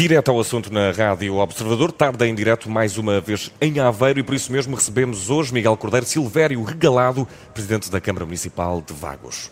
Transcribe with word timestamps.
Direto 0.00 0.30
ao 0.30 0.40
assunto 0.40 0.72
na 0.72 0.92
Rádio 0.92 1.36
Observador, 1.36 1.92
tarde 1.92 2.24
em 2.24 2.34
direto 2.34 2.70
mais 2.70 2.96
uma 2.96 3.20
vez 3.20 3.52
em 3.60 3.80
Aveiro 3.80 4.18
e 4.18 4.22
por 4.22 4.34
isso 4.34 4.50
mesmo 4.50 4.74
recebemos 4.74 5.28
hoje 5.28 5.52
Miguel 5.52 5.76
Cordeiro 5.76 6.06
Silvério 6.06 6.62
Regalado, 6.62 7.28
Presidente 7.52 7.90
da 7.90 8.00
Câmara 8.00 8.24
Municipal 8.24 8.80
de 8.80 8.94
Vagos. 8.94 9.50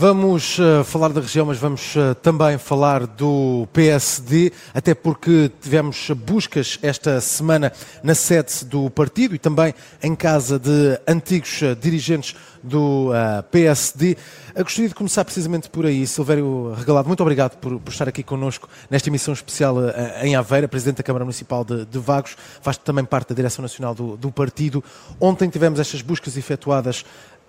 Vamos 0.00 0.58
uh, 0.58 0.82
falar 0.82 1.10
da 1.10 1.20
região, 1.20 1.44
mas 1.44 1.58
vamos 1.58 1.94
uh, 1.94 2.14
também 2.14 2.56
falar 2.56 3.06
do 3.06 3.68
PSD, 3.70 4.50
até 4.72 4.94
porque 4.94 5.52
tivemos 5.60 6.08
buscas 6.12 6.78
esta 6.80 7.20
semana 7.20 7.70
na 8.02 8.14
sede 8.14 8.64
do 8.64 8.88
partido 8.88 9.34
e 9.34 9.38
também 9.38 9.74
em 10.02 10.14
casa 10.14 10.58
de 10.58 10.98
antigos 11.06 11.60
uh, 11.60 11.76
dirigentes 11.76 12.34
do 12.62 13.10
PSD. 13.50 14.16
gostaria 14.56 14.88
de 14.88 14.94
começar 14.94 15.22
precisamente 15.22 15.68
por 15.68 15.84
aí. 15.84 16.06
Silvério 16.06 16.72
Regalado, 16.72 17.06
muito 17.06 17.20
obrigado 17.20 17.58
por, 17.58 17.78
por 17.78 17.90
estar 17.90 18.08
aqui 18.08 18.22
connosco 18.22 18.70
nesta 18.88 19.10
emissão 19.10 19.34
especial 19.34 19.76
em 20.22 20.34
Aveira, 20.34 20.66
Presidente 20.66 20.98
da 20.98 21.02
Câmara 21.02 21.26
Municipal 21.26 21.62
de, 21.62 21.84
de 21.84 21.98
Vagos, 21.98 22.36
faz 22.62 22.78
também 22.78 23.04
parte 23.04 23.30
da 23.30 23.34
Direção 23.34 23.62
Nacional 23.62 23.94
do, 23.94 24.16
do 24.16 24.32
partido. 24.32 24.82
Ontem 25.18 25.48
tivemos 25.50 25.78
estas 25.78 26.00
buscas 26.00 26.38
efetuadas 26.38 27.04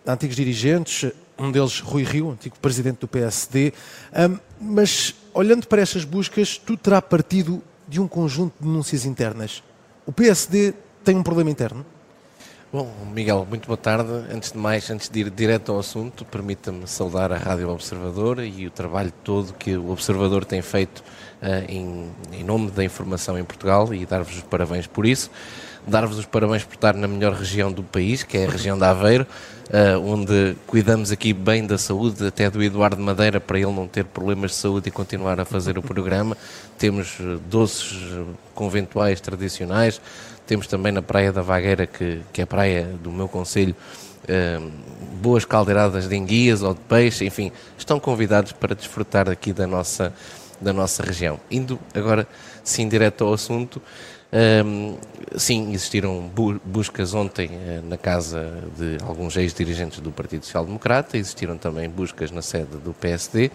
a 0.05 0.13
antigos 0.13 0.35
dirigentes, 0.35 1.11
um 1.41 1.51
deles 1.51 1.79
Rui 1.79 2.03
Rio, 2.03 2.31
antigo 2.31 2.55
presidente 2.59 2.99
do 2.99 3.07
PSD. 3.07 3.73
Um, 4.13 4.37
mas, 4.59 5.15
olhando 5.33 5.67
para 5.67 5.81
estas 5.81 6.05
buscas, 6.05 6.57
tudo 6.57 6.77
terá 6.77 7.01
partido 7.01 7.61
de 7.87 7.99
um 7.99 8.07
conjunto 8.07 8.53
de 8.59 8.67
denúncias 8.67 9.05
internas. 9.05 9.63
O 10.05 10.11
PSD 10.11 10.73
tem 11.03 11.15
um 11.15 11.23
problema 11.23 11.49
interno? 11.49 11.85
Bom, 12.71 12.89
Miguel, 13.11 13.45
muito 13.49 13.67
boa 13.67 13.75
tarde. 13.75 14.09
Antes 14.31 14.53
de 14.53 14.57
mais, 14.57 14.89
antes 14.89 15.09
de 15.09 15.19
ir 15.19 15.29
direto 15.29 15.73
ao 15.73 15.79
assunto, 15.79 16.23
permita-me 16.23 16.87
saudar 16.87 17.31
a 17.33 17.37
Rádio 17.37 17.69
Observador 17.69 18.39
e 18.39 18.65
o 18.65 18.71
trabalho 18.71 19.11
todo 19.23 19.53
que 19.53 19.75
o 19.75 19.91
Observador 19.91 20.45
tem 20.45 20.61
feito 20.61 20.99
uh, 21.41 21.65
em, 21.67 22.09
em 22.31 22.43
nome 22.45 22.71
da 22.71 22.81
informação 22.81 23.37
em 23.37 23.43
Portugal 23.43 23.93
e 23.93 24.05
dar-vos 24.05 24.37
os 24.37 24.43
parabéns 24.43 24.87
por 24.87 25.05
isso 25.05 25.29
dar-vos 25.87 26.17
os 26.17 26.25
parabéns 26.25 26.63
por 26.63 26.75
estar 26.75 26.93
na 26.95 27.07
melhor 27.07 27.33
região 27.33 27.71
do 27.71 27.83
país, 27.83 28.23
que 28.23 28.37
é 28.37 28.45
a 28.45 28.49
região 28.49 28.77
de 28.77 28.83
Aveiro, 28.83 29.25
uh, 29.69 29.99
onde 29.99 30.55
cuidamos 30.67 31.11
aqui 31.11 31.33
bem 31.33 31.65
da 31.65 31.77
saúde, 31.77 32.25
até 32.25 32.49
do 32.49 32.61
Eduardo 32.61 33.01
Madeira, 33.01 33.39
para 33.39 33.57
ele 33.57 33.71
não 33.71 33.87
ter 33.87 34.05
problemas 34.05 34.51
de 34.51 34.57
saúde 34.57 34.89
e 34.89 34.91
continuar 34.91 35.39
a 35.39 35.45
fazer 35.45 35.77
o 35.77 35.81
programa. 35.81 36.37
Temos 36.77 37.17
eh, 37.19 37.37
doces 37.49 37.93
eh, 38.11 38.23
conventuais 38.55 39.21
tradicionais, 39.21 40.01
temos 40.47 40.67
também 40.67 40.91
na 40.91 41.01
Praia 41.01 41.31
da 41.31 41.41
Vagueira, 41.41 41.85
que, 41.85 42.21
que 42.33 42.41
é 42.41 42.43
a 42.43 42.47
praia 42.47 42.85
do 43.01 43.11
meu 43.11 43.27
conselho, 43.27 43.75
uh, 44.23 44.71
boas 45.21 45.45
caldeiradas 45.45 46.07
de 46.07 46.15
enguias 46.15 46.61
ou 46.61 46.73
de 46.73 46.79
peixe, 46.81 47.25
enfim, 47.25 47.51
estão 47.77 47.99
convidados 47.99 48.51
para 48.51 48.75
desfrutar 48.75 49.29
aqui 49.29 49.53
da 49.53 49.67
nossa, 49.67 50.13
da 50.59 50.73
nossa 50.73 51.03
região. 51.03 51.39
Indo 51.49 51.79
agora, 51.93 52.27
sim, 52.63 52.89
direto 52.89 53.23
ao 53.23 53.33
assunto, 53.33 53.81
um, 54.33 54.97
sim, 55.35 55.73
existiram 55.73 56.21
bu 56.33 56.59
buscas 56.63 57.13
ontem 57.13 57.49
uh, 57.49 57.87
na 57.87 57.97
casa 57.97 58.63
de 58.77 58.97
alguns 59.03 59.35
ex-dirigentes 59.35 59.99
do 59.99 60.11
Partido 60.11 60.45
Social 60.45 60.65
Democrata, 60.65 61.17
existiram 61.17 61.57
também 61.57 61.89
buscas 61.89 62.31
na 62.31 62.41
sede 62.41 62.77
do 62.77 62.93
PSD, 62.93 63.51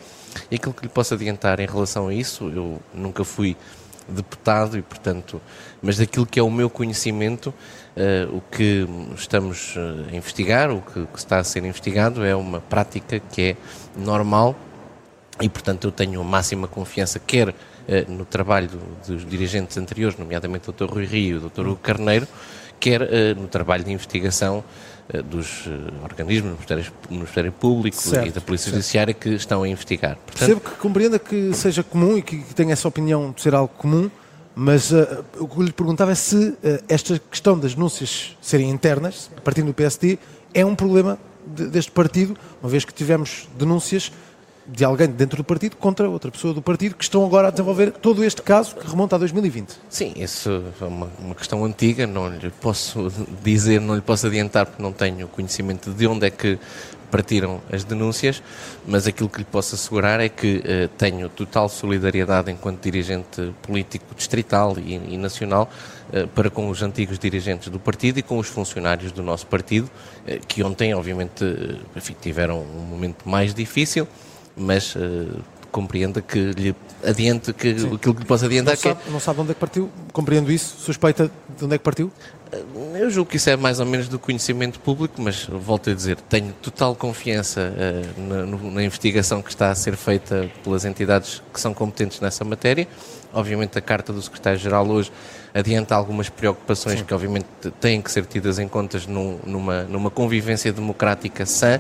e 0.51 0.57
aquilo 0.57 0.75
que 0.75 0.83
lhe 0.83 0.89
posso 0.89 1.15
adiantar 1.15 1.61
em 1.61 1.67
relação 1.67 2.09
a 2.09 2.15
isso, 2.15 2.51
eu 2.51 2.79
nunca 2.93 3.25
fui 3.25 3.57
deputado 4.09 4.77
e, 4.77 4.83
portanto, 4.83 5.41
mas 5.83 5.97
daquilo 5.97 6.27
que 6.27 6.39
é 6.39 6.43
o 6.43 6.51
meu 6.51 6.69
conhecimento, 6.69 7.49
uh, 7.49 8.37
o 8.37 8.41
que 8.41 8.87
estamos 9.17 9.77
uh, 9.77 10.13
a 10.13 10.15
investigar, 10.15 10.71
o 10.71 10.83
que, 10.83 11.07
que 11.07 11.19
está 11.19 11.39
a 11.39 11.45
ser 11.45 11.65
investigado 11.65 12.25
é 12.25 12.37
uma 12.37 12.61
prática 12.61 13.19
que 13.19 13.43
é 13.43 13.57
normal 13.97 14.55
e, 15.41 15.49
portanto, 15.49 15.87
eu 15.87 15.93
tenho 15.93 16.21
a 16.21 16.25
máxima 16.25 16.67
confiança, 16.67 17.19
quer 17.19 17.49
eh, 17.49 17.55
no 18.09 18.25
trabalho 18.25 18.69
dos 19.07 19.25
dirigentes 19.25 19.77
anteriores, 19.77 20.19
nomeadamente 20.19 20.69
o 20.69 20.73
Dr. 20.73 20.93
Rui 20.93 21.05
Rio 21.05 21.37
e 21.37 21.39
o 21.39 21.49
Dr. 21.49 21.69
Hugo 21.69 21.77
Carneiro, 21.77 22.27
quer 22.79 23.03
eh, 23.03 23.35
no 23.35 23.49
trabalho 23.49 23.85
de 23.85 23.93
investigação 23.93 24.63
eh, 25.09 25.23
dos 25.23 25.65
organismos, 26.03 26.51
do 26.51 26.55
Ministério, 26.55 26.93
Ministério 27.11 27.53
Público 27.53 27.97
certo, 27.97 28.29
e 28.29 28.31
da 28.31 28.41
Polícia 28.41 28.67
certo. 28.67 28.77
Judiciária 28.77 29.15
que 29.15 29.31
estão 29.31 29.63
a 29.63 29.69
investigar. 29.69 30.17
Portanto, 30.17 30.39
Percebo 30.39 30.61
que 30.61 30.71
compreenda 30.77 31.19
que 31.19 31.53
seja 31.55 31.83
comum 31.83 32.19
e 32.19 32.23
que 32.23 32.37
tenha 32.55 32.73
essa 32.73 32.87
opinião 32.87 33.33
de 33.33 33.41
ser 33.41 33.55
algo 33.55 33.73
comum, 33.77 34.11
mas 34.55 34.91
uh, 34.91 35.25
o 35.39 35.47
que 35.47 35.59
eu 35.59 35.63
lhe 35.65 35.73
perguntava 35.73 36.13
é 36.13 36.15
se 36.15 36.37
uh, 36.37 36.57
esta 36.89 37.19
questão 37.19 37.59
das 37.59 37.75
denúncias 37.75 38.37
serem 38.41 38.71
internas, 38.71 39.31
a 39.37 39.41
partir 39.41 39.63
do 39.63 39.75
PSD, 39.75 40.19
é 40.55 40.65
um 40.65 40.75
problema 40.75 41.19
de, 41.47 41.67
deste 41.67 41.93
partido, 41.93 42.37
uma 42.63 42.71
vez 42.71 42.85
que 42.85 42.93
tivemos 42.93 43.49
denúncias 43.59 44.11
de 44.69 44.85
alguém 44.85 45.09
dentro 45.09 45.37
do 45.39 45.45
partido 45.45 45.77
contra 45.77 46.09
outra 46.09 46.31
pessoa 46.31 46.53
do 46.53 46.61
partido 46.61 46.95
que 46.95 47.05
estão 47.05 47.25
agora 47.25 47.49
a 47.49 47.51
desenvolver 47.51 47.93
todo 47.93 48.25
este 48.25 48.43
caso 48.43 48.75
que 48.75 48.87
remonta 48.89 49.17
a 49.17 49.19
2020. 49.19 49.75
Sim, 49.89 50.13
isso 50.17 50.65
é 50.81 50.85
uma, 50.85 51.09
uma, 51.21 51.35
questão 51.35 51.65
antiga, 51.65 52.07
não 52.07 52.29
lhe 52.29 52.51
posso 52.51 53.13
dizer, 53.43 53.81
não 53.81 53.95
lhe 53.95 54.01
posso 54.01 54.27
adiantar 54.27 54.67
porque 54.67 54.83
não 54.83 54.93
tenho 54.93 55.29
conhecimento 55.29 55.91
de 55.91 56.07
onde 56.07 56.27
é 56.27 56.31
que 56.31 56.59
partiram 57.11 57.61
as 57.73 57.85
denúncias, 57.85 58.43
mas 58.87 59.07
aquilo 59.07 59.29
que 59.29 59.39
lhe 59.39 59.45
posso 59.45 59.75
assegurar 59.75 60.21
é 60.21 60.29
que 60.29 60.61
eh, 60.65 60.89
tenho 60.99 61.29
total 61.29 61.69
solidariedade 61.69 62.51
enquanto 62.51 62.83
dirigente 62.83 63.53
político 63.63 64.15
distrital 64.15 64.77
e, 64.79 64.95
e 64.95 65.17
nacional 65.17 65.71
eh, 66.13 66.27
para 66.35 66.51
com 66.51 66.69
os 66.69 66.83
antigos 66.83 67.19
dirigentes 67.19 67.69
do 67.69 67.79
partido 67.79 68.19
e 68.19 68.23
com 68.23 68.39
os 68.39 68.49
funcionários 68.49 69.13
do 69.13 69.23
nosso 69.23 69.47
partido, 69.47 69.89
eh, 70.27 70.41
que 70.47 70.63
ontem, 70.63 70.95
obviamente, 70.95 71.45
enfim, 71.95 72.17
tiveram 72.21 72.61
um 72.61 72.83
momento 72.83 73.29
mais 73.29 73.55
difícil, 73.55 74.07
mas 74.57 74.95
uh, 74.95 75.43
compreenda 75.71 76.23
que 76.23 76.39
lhe 76.53 76.75
adiante 77.05 77.53
que 77.53 77.79
Sim. 77.79 77.95
aquilo 77.95 78.15
que 78.15 78.21
lhe 78.21 78.27
posso 78.27 78.47
adiantar 78.47 78.75
não 78.75 78.83
sabe, 78.83 79.03
que 79.03 79.11
não 79.11 79.21
sabe 79.21 79.41
onde 79.41 79.51
é 79.51 79.55
que 79.55 79.61
partiu, 79.61 79.91
compreendo 80.13 80.51
isso, 80.51 80.77
suspeita 80.79 81.31
de 81.57 81.65
onde 81.65 81.75
é 81.75 81.79
que 81.79 81.85
partiu? 81.85 82.11
Eh, 82.51 82.63
eu 82.95 83.11
julgo 83.11 83.31
que 83.31 83.37
isso 83.37 83.51
é 83.51 83.57
mais 83.57 83.79
ou 83.79 83.85
menos 83.85 84.09
do 84.09 84.19
conhecimento 84.19 84.81
público, 84.81 85.21
mas 85.21 85.45
volto 85.45 85.91
a 85.91 85.95
dizer, 85.95 86.17
tenho 86.17 86.53
total 86.63 86.95
confiança 86.95 87.61
uh, 87.61 88.21
na, 88.21 88.71
na, 88.71 88.83
investigação 88.83 89.43
que 89.43 89.51
está 89.51 89.71
a 89.71 89.75
ser 89.75 89.97
feita 89.97 90.51
pelas 90.65 90.87
entidades 90.87 91.43
que 91.53 91.61
são 91.61 91.75
competentes 91.75 92.21
nessa 92.21 92.43
matéria. 92.43 92.89
Obviamente 93.33 93.77
a 93.77 93.83
carta 93.83 94.15
do 94.15 94.23
Secretário-Geral 94.23 94.89
hoje 94.89 95.13
adianta 95.53 95.95
algumas 95.95 96.31
preocupações 96.31 97.01
Sim. 97.01 97.05
que 97.05 97.13
obviamente 97.13 97.47
têm 97.81 98.01
que 98.01 98.11
ser 98.11 98.25
tidas 98.25 98.59
em 98.59 98.67
contas 98.67 99.07
num, 99.07 99.39
numa, 99.45 99.83
numa 99.83 100.11
convivência 100.11 100.73
democrática 100.73 101.45
sã 101.45 101.79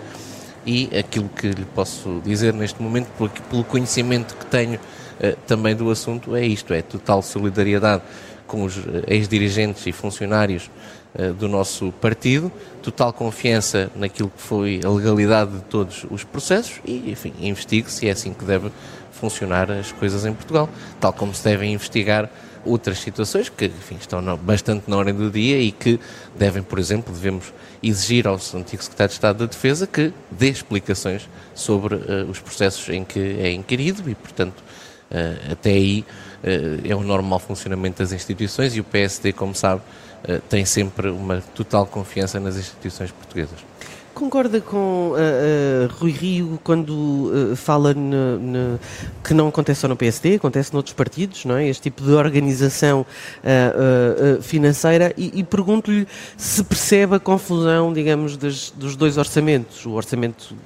e 0.66 0.90
aquilo 0.98 1.28
que 1.28 1.48
lhe 1.48 1.64
posso 1.64 2.20
dizer 2.24 2.52
neste 2.52 2.82
momento, 2.82 3.08
pelo 3.48 3.64
conhecimento 3.64 4.34
que 4.34 4.44
tenho 4.46 4.74
uh, 4.74 5.36
também 5.46 5.76
do 5.76 5.88
assunto, 5.90 6.34
é 6.34 6.44
isto: 6.44 6.74
é 6.74 6.82
total 6.82 7.22
solidariedade 7.22 8.02
com 8.46 8.62
os 8.62 8.78
eh, 8.78 9.02
ex-dirigentes 9.08 9.84
e 9.86 9.92
funcionários 9.92 10.70
uh, 11.14 11.32
do 11.34 11.48
nosso 11.48 11.92
partido, 11.92 12.50
total 12.82 13.12
confiança 13.12 13.90
naquilo 13.94 14.30
que 14.30 14.40
foi 14.40 14.80
a 14.84 14.88
legalidade 14.88 15.52
de 15.52 15.62
todos 15.62 16.06
os 16.10 16.22
processos 16.22 16.80
e, 16.84 17.10
enfim, 17.10 17.32
investigue 17.40 17.90
se 17.90 18.08
é 18.08 18.12
assim 18.12 18.32
que 18.32 18.44
deve 18.44 18.70
funcionar 19.12 19.70
as 19.70 19.90
coisas 19.92 20.24
em 20.24 20.32
Portugal, 20.32 20.68
tal 21.00 21.12
como 21.12 21.34
se 21.34 21.42
devem 21.42 21.72
investigar 21.72 22.30
outras 22.66 22.98
situações 22.98 23.48
que 23.48 23.66
enfim, 23.66 23.96
estão 24.00 24.22
bastante 24.36 24.90
na 24.90 24.96
ordem 24.96 25.14
do 25.14 25.30
dia 25.30 25.58
e 25.58 25.72
que 25.72 25.98
devem, 26.36 26.62
por 26.62 26.78
exemplo, 26.78 27.12
devemos 27.12 27.52
exigir 27.82 28.26
ao 28.26 28.34
antigo 28.54 28.82
secretário 28.82 29.08
de 29.08 29.14
Estado 29.14 29.38
da 29.38 29.46
Defesa 29.46 29.86
que 29.86 30.12
dê 30.30 30.48
explicações 30.48 31.28
sobre 31.54 31.94
uh, 31.94 32.28
os 32.28 32.40
processos 32.40 32.88
em 32.88 33.04
que 33.04 33.18
é 33.18 33.52
inquirido 33.52 34.08
e, 34.08 34.14
portanto, 34.14 34.60
uh, 35.10 35.52
até 35.52 35.70
aí 35.70 36.04
uh, 36.42 36.88
é 36.88 36.94
o 36.94 37.02
normal 37.02 37.38
funcionamento 37.38 38.02
das 38.02 38.12
instituições 38.12 38.76
e 38.76 38.80
o 38.80 38.84
PSD, 38.84 39.32
como 39.32 39.54
sabe, 39.54 39.82
tem 40.48 40.64
sempre 40.64 41.08
uma 41.08 41.40
total 41.54 41.86
confiança 41.86 42.40
nas 42.40 42.56
instituições 42.56 43.12
portuguesas. 43.12 43.60
Concorda 44.16 44.62
com 44.62 45.10
uh, 45.10 45.14
uh, 45.14 45.94
Rui 45.98 46.10
Rio 46.10 46.58
quando 46.64 46.88
uh, 47.52 47.54
fala 47.54 47.92
no, 47.92 48.38
no, 48.38 48.80
que 49.22 49.34
não 49.34 49.48
acontece 49.48 49.82
só 49.82 49.88
no 49.88 49.94
PSD, 49.94 50.36
acontece 50.36 50.72
noutros 50.72 50.94
partidos, 50.94 51.44
não 51.44 51.54
é? 51.54 51.68
Este 51.68 51.82
tipo 51.82 52.02
de 52.02 52.12
organização 52.12 53.04
financeira 54.40 55.12
e, 55.18 55.40
e 55.40 55.44
pergunto-lhe 55.44 56.08
se 56.34 56.64
percebe 56.64 57.16
a 57.16 57.20
confusão, 57.20 57.92
digamos, 57.92 58.38
das, 58.38 58.70
dos 58.70 58.96
dois 58.96 59.18
orçamentos, 59.18 59.84
o 59.84 59.90
orçamento 59.90 60.56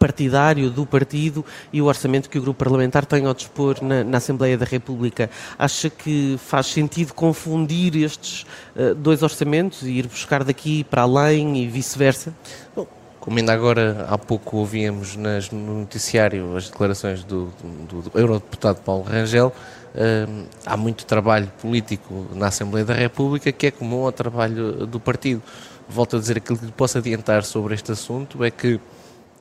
partidário 0.00 0.70
do 0.70 0.86
partido 0.86 1.44
e 1.70 1.82
o 1.82 1.84
orçamento 1.84 2.30
que 2.30 2.38
o 2.38 2.42
grupo 2.42 2.58
parlamentar 2.58 3.04
tem 3.04 3.26
ao 3.26 3.34
dispor 3.34 3.76
na, 3.82 4.02
na 4.02 4.16
Assembleia 4.16 4.56
da 4.56 4.64
República. 4.64 5.28
Acha 5.58 5.90
que 5.90 6.36
faz 6.38 6.68
sentido 6.68 7.12
confundir 7.12 7.94
estes 7.96 8.46
uh, 8.74 8.94
dois 8.94 9.22
orçamentos 9.22 9.82
e 9.82 9.90
ir 9.90 10.06
buscar 10.06 10.42
daqui 10.42 10.84
para 10.84 11.02
além 11.02 11.58
e 11.58 11.68
vice-versa? 11.68 12.34
Como 13.20 13.38
ainda 13.38 13.52
agora 13.52 14.06
há 14.08 14.16
pouco 14.16 14.56
ouvíamos 14.56 15.16
nas, 15.16 15.50
no 15.50 15.80
noticiário 15.80 16.56
as 16.56 16.70
declarações 16.70 17.22
do, 17.22 17.52
do, 17.86 18.00
do 18.00 18.18
eurodeputado 18.18 18.80
Paulo 18.80 19.02
Rangel, 19.02 19.48
uh, 19.94 20.46
há 20.64 20.78
muito 20.78 21.04
trabalho 21.04 21.52
político 21.60 22.26
na 22.34 22.46
Assembleia 22.46 22.86
da 22.86 22.94
República 22.94 23.52
que 23.52 23.66
é 23.66 23.70
comum 23.70 24.06
ao 24.06 24.12
trabalho 24.12 24.86
do 24.86 24.98
partido. 24.98 25.42
Volto 25.86 26.16
a 26.16 26.18
dizer 26.18 26.38
aquilo 26.38 26.56
que 26.56 26.64
lhe 26.64 26.72
posso 26.72 26.96
adiantar 26.96 27.44
sobre 27.44 27.74
este 27.74 27.92
assunto 27.92 28.42
é 28.42 28.50
que 28.50 28.80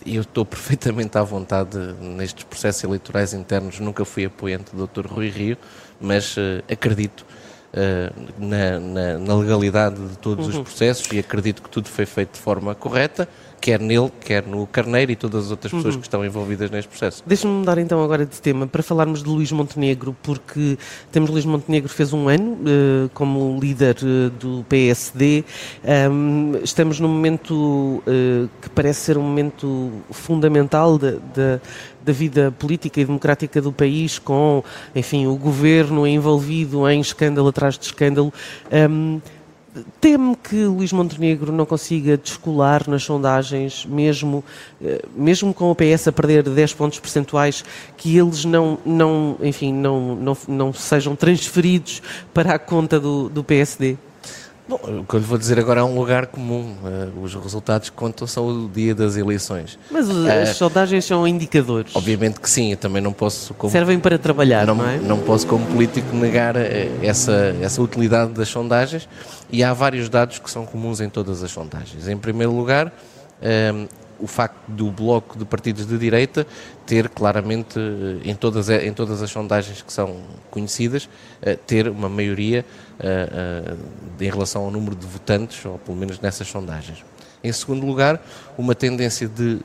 e 0.09 0.15
eu 0.15 0.23
estou 0.23 0.43
perfeitamente 0.45 1.17
à 1.17 1.23
vontade 1.23 1.77
nestes 2.01 2.43
processos 2.43 2.83
eleitorais 2.83 3.33
internos, 3.33 3.79
nunca 3.79 4.03
fui 4.03 4.25
apoiante 4.25 4.75
do 4.75 4.87
Dr. 4.87 5.05
Rui 5.05 5.29
Rio, 5.29 5.57
mas 6.01 6.35
uh, 6.35 6.63
acredito 6.71 7.25
uh, 7.73 8.43
na, 8.43 8.79
na, 8.79 9.17
na, 9.19 9.35
legalidade 9.35 10.01
de 10.07 10.17
todos 10.17 10.47
uhum. 10.47 10.61
os 10.61 10.69
processos 10.69 11.07
e 11.11 11.19
acredito 11.19 11.61
que 11.61 11.69
tudo 11.69 11.87
foi 11.87 12.05
feito 12.05 12.33
de 12.33 12.39
forma 12.39 12.73
correta 12.73 13.29
quer 13.59 13.79
nele, 13.79 14.11
quer 14.21 14.45
no 14.45 14.65
Carneiro 14.67 15.11
e 15.11 15.15
todas 15.15 15.45
as 15.45 15.51
outras 15.51 15.71
pessoas 15.71 15.95
uhum. 15.95 16.01
que 16.01 16.07
estão 16.07 16.25
envolvidas 16.25 16.71
neste 16.71 16.89
processo. 16.89 17.23
Deixa-me 17.25 17.53
mudar 17.53 17.77
então 17.77 18.03
agora 18.03 18.25
de 18.25 18.41
tema 18.41 18.65
para 18.67 18.81
falarmos 18.81 19.23
de 19.23 19.29
Luís 19.29 19.51
Montenegro, 19.51 20.15
porque 20.23 20.77
temos 21.11 21.29
Luís 21.29 21.45
Montenegro 21.45 21.89
fez 21.89 22.13
um 22.13 22.27
ano 22.27 22.53
uh, 22.53 23.09
como 23.13 23.59
líder 23.59 23.97
uh, 24.01 24.29
do 24.29 24.65
PSD. 24.67 25.43
Um, 26.11 26.53
estamos 26.63 26.99
num 26.99 27.09
momento 27.09 27.53
uh, 27.55 28.49
que 28.61 28.69
parece 28.69 29.01
ser 29.01 29.17
um 29.17 29.23
momento 29.23 29.91
fundamental 30.11 30.97
da, 30.97 31.59
da 32.03 32.13
vida 32.13 32.51
política 32.57 32.99
e 32.99 33.05
democrática 33.05 33.61
do 33.61 33.71
país, 33.71 34.17
com, 34.17 34.63
enfim, 34.95 35.27
o 35.27 35.35
governo 35.35 36.07
envolvido 36.07 36.89
em 36.89 36.99
escândalo 36.99 37.49
atrás 37.49 37.77
de 37.77 37.85
escândalo. 37.85 38.33
Um, 38.71 39.21
Teme 40.01 40.35
que 40.35 40.65
Luís 40.65 40.91
Montenegro 40.91 41.51
não 41.51 41.65
consiga 41.65 42.17
descolar 42.17 42.87
nas 42.87 43.03
sondagens, 43.03 43.85
mesmo, 43.85 44.43
eh, 44.81 45.03
mesmo 45.15 45.53
com 45.53 45.69
o 45.69 45.75
PS 45.75 46.07
a 46.07 46.11
perder 46.11 46.43
10 46.43 46.73
pontos 46.73 46.99
percentuais, 46.99 47.63
que 47.95 48.17
eles 48.17 48.45
não, 48.45 48.77
não, 48.85 49.37
enfim, 49.41 49.73
não, 49.73 50.15
não, 50.15 50.37
não 50.47 50.73
sejam 50.73 51.15
transferidos 51.15 52.01
para 52.33 52.55
a 52.55 52.59
conta 52.59 52.99
do, 52.99 53.29
do 53.29 53.43
PSD? 53.43 53.97
Bom, 54.69 54.79
o 54.99 55.03
que 55.03 55.15
eu 55.15 55.19
lhe 55.19 55.25
vou 55.25 55.35
dizer 55.35 55.57
agora 55.57 55.79
é 55.79 55.83
um 55.83 55.97
lugar 55.97 56.27
comum. 56.27 56.75
Uh, 56.83 57.23
os 57.23 57.33
resultados 57.33 57.89
que 57.89 57.95
contam 57.95 58.27
são 58.27 58.65
o 58.65 58.69
dia 58.69 58.93
das 58.93 59.17
eleições. 59.17 59.79
Mas 59.89 60.07
uh, 60.07 60.27
as 60.43 60.49
sondagens 60.49 61.05
são 61.05 61.27
indicadores. 61.27 61.95
Obviamente 61.95 62.39
que 62.39 62.47
sim, 62.47 62.69
eu 62.69 62.77
também 62.77 63.01
não 63.01 63.11
posso. 63.11 63.55
Como, 63.55 63.71
Servem 63.71 63.99
para 63.99 64.19
trabalhar, 64.19 64.67
não, 64.67 64.75
não 64.75 64.87
é? 64.87 64.97
Não 64.97 65.17
posso, 65.17 65.47
como 65.47 65.65
político, 65.65 66.15
negar 66.15 66.55
uh, 66.55 66.59
essa, 67.01 67.55
essa 67.59 67.81
utilidade 67.81 68.31
das 68.33 68.47
sondagens 68.47 69.09
e 69.51 69.63
há 69.63 69.73
vários 69.73 70.07
dados 70.07 70.37
que 70.37 70.51
são 70.51 70.67
comuns 70.67 71.01
em 71.01 71.09
todas 71.09 71.41
as 71.41 71.49
sondagens. 71.49 72.07
Em 72.07 72.15
primeiro 72.15 72.53
lugar, 72.53 72.93
o 74.19 74.27
facto 74.27 74.59
do 74.67 74.91
bloco 74.91 75.37
de 75.37 75.45
partidos 75.45 75.85
de 75.85 75.97
direita 75.97 76.45
ter 76.85 77.09
claramente, 77.09 77.79
em 78.23 78.35
todas, 78.35 78.69
em 78.69 78.93
todas 78.93 79.21
as 79.21 79.29
sondagens 79.29 79.81
que 79.81 79.93
são 79.93 80.17
conhecidas, 80.49 81.07
ter 81.67 81.87
uma 81.87 82.09
maioria 82.09 82.65
uh, 82.99 83.77
em 84.19 84.29
relação 84.29 84.65
ao 84.65 84.71
número 84.71 84.95
de 84.95 85.05
votantes, 85.05 85.63
ou 85.65 85.77
pelo 85.77 85.97
menos 85.97 86.19
nessas 86.19 86.47
sondagens. 86.47 87.03
Em 87.41 87.53
segundo 87.53 87.85
lugar, 87.85 88.21
uma 88.57 88.75
tendência 88.75 89.27
de 89.27 89.59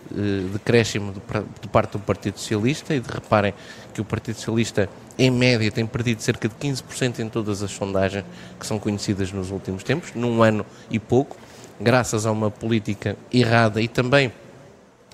decréscimo 0.52 1.12
de, 1.12 1.20
de 1.60 1.68
parte 1.68 1.92
do 1.92 1.98
Partido 1.98 2.38
Socialista, 2.38 2.94
e 2.94 3.00
de, 3.00 3.10
reparem 3.10 3.52
que 3.92 4.00
o 4.00 4.04
Partido 4.04 4.36
Socialista, 4.36 4.88
em 5.18 5.30
média, 5.30 5.70
tem 5.72 5.84
perdido 5.84 6.20
cerca 6.20 6.48
de 6.48 6.54
15% 6.54 7.18
em 7.18 7.28
todas 7.28 7.62
as 7.62 7.72
sondagens 7.72 8.24
que 8.60 8.66
são 8.66 8.78
conhecidas 8.78 9.32
nos 9.32 9.50
últimos 9.50 9.82
tempos, 9.82 10.12
num 10.14 10.42
ano 10.42 10.64
e 10.88 11.00
pouco, 11.00 11.36
graças 11.80 12.26
a 12.26 12.30
uma 12.30 12.50
política 12.50 13.16
errada 13.32 13.80
e 13.80 13.88
também 13.88 14.32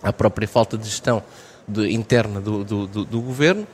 à 0.02 0.12
própria 0.12 0.49
falta 0.49 0.76
de 0.76 0.85
gestão 0.85 1.23
de, 1.67 1.93
interna 1.93 2.41
do, 2.41 2.64
do, 2.64 2.87
do, 2.87 3.05
do 3.05 3.20
governo 3.20 3.67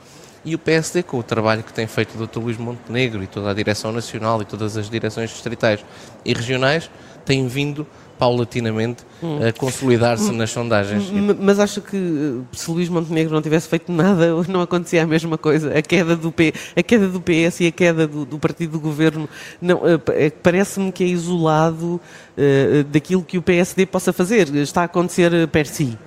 e 0.47 0.55
o 0.55 0.59
PSD, 0.59 1.03
com 1.03 1.19
o 1.19 1.23
trabalho 1.23 1.61
que 1.61 1.73
tem 1.73 1.87
feito 1.87 2.15
o 2.15 2.25
Dr. 2.25 2.39
Luís 2.39 2.57
Montenegro 2.57 3.21
e 3.21 3.27
toda 3.27 3.51
a 3.51 3.53
direção 3.53 3.91
nacional 3.91 4.41
e 4.41 4.45
todas 4.45 4.77
as 4.77 4.89
direções 4.89 5.29
distritais 5.29 5.83
e 6.23 6.33
regionais, 6.33 6.89
tem 7.25 7.45
vindo 7.47 7.85
paulatinamente 8.17 9.03
hum. 9.21 9.39
a 9.45 9.51
consolidar-se 9.51 10.31
hum. 10.31 10.37
nas 10.37 10.49
sondagens. 10.49 11.11
Mas 11.39 11.59
acho 11.59 11.81
que 11.81 11.97
eh, 11.97 12.55
se 12.55 12.71
Luís 12.71 12.87
Montenegro 12.87 13.33
não 13.33 13.41
tivesse 13.41 13.67
feito 13.67 13.91
nada, 13.91 14.27
não 14.47 14.61
acontecia 14.61 15.03
a 15.03 15.05
mesma 15.05 15.37
coisa. 15.37 15.77
A 15.77 15.81
queda 15.81 16.15
do, 16.15 16.31
P, 16.31 16.53
a 16.75 16.81
queda 16.81 17.09
do 17.09 17.21
PS 17.21 17.59
e 17.59 17.67
a 17.67 17.71
queda 17.71 18.07
do, 18.07 18.25
do 18.25 18.39
partido 18.39 18.71
do 18.71 18.79
governo 18.79 19.27
eh, 19.61 20.25
eh, 20.25 20.29
parece-me 20.29 20.91
que 20.93 21.03
é 21.03 21.07
isolado 21.07 21.99
uh, 22.37 22.83
daquilo 22.85 23.21
que 23.21 23.37
o 23.37 23.41
PSD 23.41 23.85
possa 23.85 24.13
fazer. 24.13 24.47
Está 24.55 24.81
a 24.81 24.85
acontecer 24.85 25.47
per 25.49 25.67
si 25.67 25.97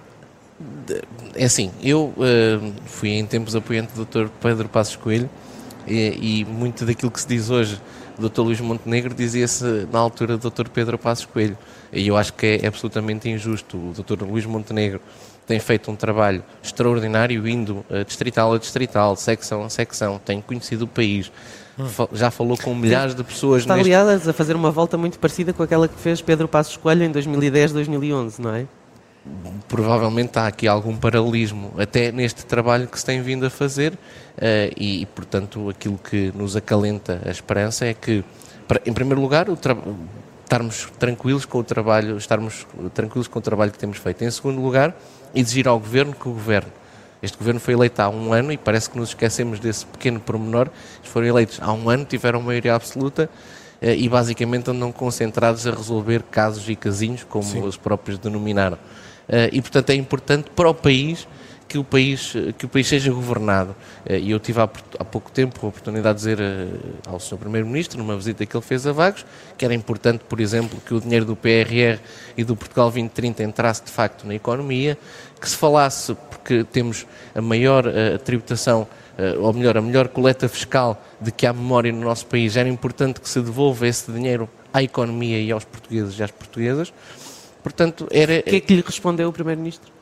é 1.35 1.45
assim, 1.45 1.71
eu 1.83 2.13
uh, 2.17 2.73
fui 2.87 3.11
em 3.11 3.25
tempos 3.25 3.55
apoiante 3.55 3.93
do 3.95 4.05
Dr. 4.05 4.29
Pedro 4.41 4.69
Passos 4.69 4.97
Coelho 4.97 5.29
e, 5.87 6.41
e, 6.41 6.45
muito 6.45 6.85
daquilo 6.85 7.11
que 7.11 7.21
se 7.21 7.27
diz 7.27 7.51
hoje 7.51 7.81
do 8.19 8.29
Dr. 8.29 8.43
Luís 8.43 8.61
Montenegro 8.61 9.15
dizia-se 9.15 9.89
na 9.91 9.99
altura 9.99 10.37
do 10.37 10.51
Dr. 10.51 10.69
Pedro 10.69 10.99
Passos 10.99 11.25
Coelho. 11.25 11.57
E 11.93 12.07
eu 12.07 12.17
acho 12.17 12.35
que 12.35 12.61
é 12.63 12.67
absolutamente 12.67 13.29
injusto. 13.29 13.77
O 13.77 13.93
Dr. 13.93 14.23
Luís 14.25 14.45
Montenegro 14.45 15.01
tem 15.47 15.59
feito 15.59 15.91
um 15.91 15.97
trabalho 15.97 16.45
extraordinário, 16.63 17.49
indo 17.49 17.85
uh, 17.91 18.05
distrital 18.05 18.53
a 18.53 18.59
distrital, 18.59 19.17
secção 19.17 19.65
a 19.65 19.71
secção, 19.71 20.21
tem 20.25 20.41
conhecido 20.41 20.85
o 20.85 20.89
país. 20.89 21.33
Hum. 21.79 21.87
Já 22.13 22.31
falou 22.31 22.59
com 22.59 22.75
milhares 22.75 23.15
de 23.15 23.25
pessoas. 23.25 23.63
Está, 23.63 23.75
neste... 23.75 23.93
aliás, 23.93 24.29
a 24.29 24.33
fazer 24.33 24.55
uma 24.55 24.71
volta 24.71 24.99
muito 24.99 25.19
parecida 25.19 25.53
com 25.53 25.63
aquela 25.63 25.89
que 25.89 25.99
fez 25.99 26.21
Pedro 26.21 26.47
Passos 26.47 26.77
Coelho 26.77 27.05
em 27.05 27.11
2010, 27.11 27.73
2011, 27.73 28.43
não 28.43 28.55
é? 28.55 28.67
Provavelmente 29.69 30.39
há 30.39 30.47
aqui 30.47 30.67
algum 30.67 30.97
paralelismo 30.97 31.73
até 31.79 32.11
neste 32.11 32.45
trabalho 32.47 32.89
que 32.89 32.99
se 32.99 33.05
tem 33.05 33.21
vindo 33.23 33.45
a 33.45 33.51
fazer 33.51 33.93
uh, 33.93 33.99
e, 34.77 35.07
portanto, 35.15 35.69
aquilo 35.69 35.99
que 35.99 36.33
nos 36.35 36.57
acalenta 36.57 37.21
a 37.25 37.31
esperança 37.31 37.87
é 37.87 37.95
que, 37.95 38.25
em 38.87 38.93
primeiro 38.93 39.21
lugar, 39.21 39.47
estarmos 40.43 40.91
tranquilos 40.99 41.45
com 41.45 41.59
o 41.59 41.65
trabalho, 41.65 42.17
estarmos 42.17 42.67
tranquilos 42.95 43.29
com 43.29 43.39
o 43.39 43.43
trabalho 43.43 43.71
que 43.71 43.79
temos 43.79 43.99
feito. 43.99 44.25
Em 44.25 44.31
segundo 44.31 44.61
lugar, 44.61 44.97
exigir 45.35 45.69
ao 45.69 45.79
Governo 45.79 46.15
que 46.15 46.29
o 46.29 46.33
Governo 46.33 46.81
este 47.23 47.37
governo 47.37 47.61
foi 47.61 47.75
eleito 47.75 48.01
há 48.01 48.09
um 48.09 48.33
ano 48.33 48.51
e 48.51 48.57
parece 48.57 48.89
que 48.89 48.99
nos 48.99 49.11
esquecemos 49.11 49.61
desse 49.61 49.85
pequeno 49.85 50.19
pormenor. 50.19 50.71
Eles 50.99 51.13
foram 51.13 51.27
eleitos 51.27 51.59
há 51.61 51.73
um 51.73 51.91
ano, 51.91 52.05
tiveram 52.05 52.41
maioria 52.41 52.75
absoluta 52.75 53.29
uh, 53.83 53.87
e 53.87 54.09
basicamente 54.09 54.71
andam 54.71 54.91
concentrados 54.91 55.67
a 55.67 55.71
resolver 55.71 56.23
casos 56.23 56.69
e 56.69 56.75
casinhos, 56.75 57.25
como 57.25 57.45
Sim. 57.45 57.63
os 57.63 57.77
próprios 57.77 58.19
denominaram. 58.19 58.79
Eh, 59.31 59.51
e, 59.53 59.63
portanto, 59.63 59.91
é 59.91 59.95
importante 59.95 60.51
para 60.51 60.69
o 60.69 60.75
país 60.75 61.27
que 61.69 61.79
o 61.79 61.85
país, 61.85 62.35
que 62.59 62.67
o 62.67 62.69
país 62.69 62.89
seja 62.89 63.13
governado. 63.13 63.77
Eh, 64.05 64.19
e 64.19 64.31
eu 64.33 64.41
tive 64.41 64.61
há, 64.61 64.69
há 64.99 65.05
pouco 65.05 65.31
tempo 65.31 65.65
a 65.65 65.69
oportunidade 65.69 66.19
de 66.19 66.25
dizer 66.25 66.41
eh, 66.41 66.67
ao 67.07 67.21
Sr. 67.21 67.37
Primeiro-Ministro, 67.37 67.97
numa 67.97 68.17
visita 68.17 68.45
que 68.45 68.57
ele 68.57 68.65
fez 68.65 68.89
a 68.89 68.93
Vagos, 68.93 69.25
que 69.57 69.65
era 69.65 69.73
importante, 69.73 70.25
por 70.29 70.41
exemplo, 70.41 70.81
que 70.85 70.93
o 70.93 71.01
dinheiro 71.01 71.25
do 71.25 71.37
PRR 71.37 72.01
e 72.37 72.43
do 72.43 72.57
Portugal 72.57 72.87
2030 72.87 73.45
entrasse 73.45 73.85
de 73.85 73.93
facto 73.93 74.27
na 74.27 74.35
economia, 74.35 74.99
que 75.41 75.49
se 75.49 75.57
falasse, 75.57 76.17
porque 76.29 76.65
temos 76.65 77.07
a 77.35 77.41
maior 77.41 77.87
uh, 77.87 78.19
tributação, 78.19 78.87
ou 79.39 79.53
melhor, 79.53 79.77
a 79.77 79.83
melhor 79.83 80.09
coleta 80.09 80.49
fiscal 80.49 81.03
de 81.21 81.31
que 81.31 81.47
há 81.47 81.53
memória 81.53 81.93
no 81.93 82.01
nosso 82.01 82.27
país, 82.27 82.57
era 82.57 82.69
importante 82.69 83.21
que 83.21 83.29
se 83.29 83.39
devolva 83.41 83.87
esse 83.87 84.11
dinheiro 84.11 84.49
à 84.73 84.83
economia 84.83 85.39
e 85.39 85.53
aos 85.53 85.65
portugueses 85.65 86.19
e 86.19 86.23
às 86.23 86.31
portuguesas. 86.31 86.91
Portanto, 87.63 88.09
era... 88.11 88.39
O 88.39 88.43
que 88.43 88.57
é 88.57 88.61
que 88.61 88.75
lhe 88.75 88.83
respondeu 88.83 89.29
o 89.29 89.33
Primeiro-Ministro? 89.33 89.93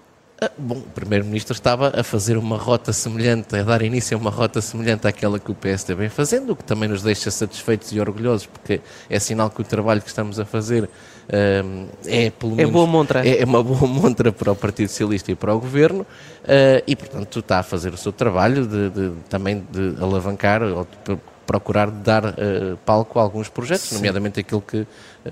Ah, 0.41 0.53
bom, 0.57 0.77
o 0.77 0.83
Primeiro-Ministro 0.83 1.53
estava 1.53 1.93
a 1.99 2.05
fazer 2.05 2.37
uma 2.37 2.57
rota 2.57 2.93
semelhante, 2.93 3.57
a 3.57 3.63
dar 3.65 3.83
início 3.83 4.17
a 4.17 4.21
uma 4.21 4.31
rota 4.31 4.61
semelhante 4.61 5.05
àquela 5.09 5.41
que 5.41 5.51
o 5.51 5.55
PSD 5.55 5.97
vem 5.97 6.09
fazendo, 6.09 6.53
o 6.53 6.57
que 6.57 6.63
também 6.63 6.89
nos 6.89 7.03
deixa 7.03 7.29
satisfeitos 7.29 7.91
e 7.91 7.99
orgulhosos, 7.99 8.47
porque 8.47 8.81
é 9.11 9.19
sinal 9.19 9.51
que 9.51 9.61
o 9.61 9.65
trabalho 9.65 10.01
que 10.01 10.07
estamos 10.07 10.39
a 10.39 10.45
fazer 10.45 10.89
um, 11.29 11.89
é, 12.07 12.31
pelo 12.31 12.53
é 12.53 12.57
menos, 12.57 12.71
é, 12.71 12.73
boa 12.73 12.87
montra. 12.87 13.27
É, 13.27 13.43
é, 13.43 13.45
uma 13.45 13.65
boa 13.65 13.85
montra 13.89 14.31
para 14.31 14.53
o 14.53 14.55
Partido 14.55 14.89
Socialista 14.89 15.33
e 15.33 15.35
para 15.35 15.53
o 15.53 15.59
Governo, 15.59 16.03
uh, 16.03 16.85
e 16.87 16.95
portanto 16.95 17.41
está 17.41 17.59
a 17.59 17.63
fazer 17.65 17.93
o 17.93 17.97
seu 17.97 18.13
trabalho 18.13 18.65
de, 18.65 18.91
de 18.91 19.13
também 19.29 19.67
de 19.73 19.97
alavancar, 20.01 20.63
ou 20.63 20.87
de, 21.05 21.19
procurar 21.49 21.91
dar 21.91 22.27
uh, 22.27 22.77
palco 22.85 23.19
a 23.19 23.23
alguns 23.23 23.49
projetos, 23.49 23.89
Sim. 23.89 23.95
nomeadamente 23.95 24.39
aquilo 24.39 24.61
que 24.61 24.81
uh, 24.81 24.87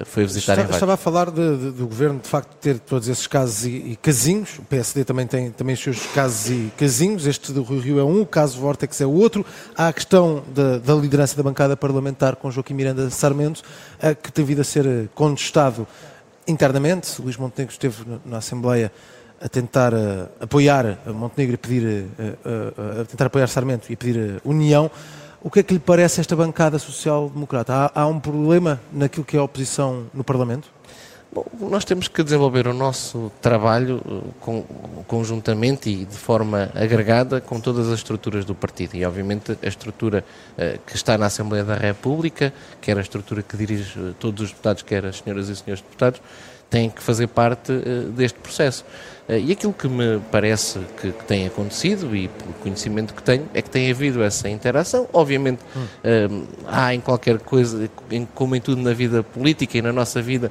foi 0.06 0.24
visitar 0.24 0.58
Está, 0.58 0.72
Estava 0.72 0.94
a 0.94 0.96
falar 0.96 1.30
de, 1.30 1.58
de, 1.58 1.70
do 1.72 1.86
governo, 1.86 2.18
de 2.18 2.26
facto, 2.26 2.56
ter 2.56 2.78
todos 2.78 3.06
esses 3.06 3.26
casos 3.26 3.66
e, 3.66 3.68
e, 3.68 3.96
casinhos. 3.96 4.58
O 4.58 4.62
PSD 4.62 5.04
também 5.04 5.26
tem 5.26 5.50
também 5.50 5.74
os 5.74 5.80
seus 5.82 6.06
casos 6.06 6.50
e 6.50 6.72
casinhos. 6.74 7.26
Este 7.26 7.52
do 7.52 7.62
Rio 7.62 7.80
Rio 7.80 7.98
é 8.00 8.04
um, 8.04 8.22
o 8.22 8.26
caso 8.26 8.58
Vortex 8.58 8.98
é 9.02 9.06
o 9.06 9.12
outro. 9.12 9.44
Há 9.76 9.88
a 9.88 9.92
questão 9.92 10.42
da, 10.54 10.78
da 10.78 10.94
liderança 10.94 11.36
da 11.36 11.42
bancada 11.42 11.76
parlamentar 11.76 12.36
com 12.36 12.50
Joaquim 12.50 12.72
Miranda 12.72 13.10
Sarmento, 13.10 13.60
uh, 13.98 14.16
que 14.16 14.32
tem 14.32 14.42
vindo 14.42 14.62
a 14.62 14.64
ser 14.64 15.10
contestado 15.14 15.86
internamente. 16.48 17.20
Luís 17.20 17.36
Montenegro 17.36 17.74
esteve 17.74 18.08
na, 18.08 18.18
na 18.24 18.38
Assembleia 18.38 18.90
a 19.38 19.50
tentar 19.50 19.92
uh, 19.92 20.28
apoiar 20.40 20.98
Montenegro 21.06 21.54
e 21.54 21.58
pedir 21.58 21.84
uh, 21.84 22.22
uh, 22.98 23.00
a 23.02 23.04
tentar 23.04 23.26
apoiar 23.26 23.46
Sarmento 23.48 23.92
e 23.92 23.96
pedir 23.96 24.40
união. 24.44 24.90
O 25.40 25.50
que 25.50 25.60
é 25.60 25.62
que 25.62 25.74
lhe 25.74 25.80
parece 25.80 26.20
esta 26.20 26.34
bancada 26.34 26.78
social-democrata? 26.78 27.72
Há, 27.72 28.02
há, 28.02 28.06
um 28.06 28.18
problema 28.18 28.80
naquilo 28.92 29.24
que 29.24 29.36
é 29.36 29.40
a 29.40 29.42
oposição 29.42 30.06
no 30.12 30.24
Parlamento? 30.24 30.68
Bom, 31.32 31.44
nós 31.68 31.84
temos 31.84 32.08
que 32.08 32.22
desenvolver 32.22 32.66
o 32.66 32.72
nosso 32.72 33.30
trabalho 33.42 34.00
com, 34.40 34.64
conjuntamente 35.06 35.90
e 35.90 36.04
de 36.04 36.16
forma 36.16 36.70
agregada 36.74 37.40
com 37.40 37.60
todas 37.60 37.88
as 37.88 37.98
estruturas 37.98 38.44
do 38.44 38.54
partido. 38.54 38.94
E, 38.94 39.04
obviamente, 39.04 39.56
a 39.62 39.66
estrutura 39.66 40.24
uh, 40.52 40.78
que 40.86 40.96
está 40.96 41.18
na 41.18 41.26
Assembleia 41.26 41.64
da 41.64 41.74
República, 41.74 42.52
quer 42.80 42.96
a 42.96 43.00
estrutura 43.00 43.42
que 43.42 43.56
dirige 43.56 44.14
todos 44.18 44.44
os 44.44 44.50
deputados, 44.50 44.82
quer 44.82 45.04
as 45.04 45.18
senhoras 45.18 45.48
e 45.48 45.56
senhores 45.56 45.82
deputados, 45.82 46.22
têm 46.68 46.90
que 46.90 47.02
fazer 47.02 47.28
parte 47.28 47.72
uh, 47.72 48.10
deste 48.10 48.38
processo. 48.38 48.84
Uh, 49.28 49.34
e 49.34 49.52
aquilo 49.52 49.72
que 49.72 49.88
me 49.88 50.20
parece 50.30 50.80
que, 51.00 51.12
que, 51.12 51.24
tem 51.24 51.46
acontecido, 51.46 52.14
e 52.14 52.28
pelo 52.28 52.52
conhecimento 52.54 53.14
que 53.14 53.22
tenho, 53.22 53.48
é 53.54 53.62
que 53.62 53.70
tem 53.70 53.90
havido 53.90 54.22
essa 54.22 54.48
interação. 54.48 55.08
Obviamente, 55.12 55.60
hum. 55.76 55.82
uh, 55.82 56.46
há 56.66 56.94
em 56.94 57.00
qualquer 57.00 57.38
coisa, 57.38 57.88
em, 58.10 58.26
como 58.34 58.56
em 58.56 58.60
tudo 58.60 58.80
na 58.82 58.92
vida 58.92 59.22
política 59.22 59.78
e 59.78 59.82
na 59.82 59.92
nossa 59.92 60.20
vida, 60.20 60.50